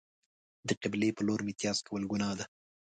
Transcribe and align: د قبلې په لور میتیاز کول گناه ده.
د 0.67 0.69
قبلې 0.81 1.09
په 1.17 1.21
لور 1.27 1.39
میتیاز 1.47 1.77
کول 1.87 2.03
گناه 2.11 2.33
ده. 2.39 2.45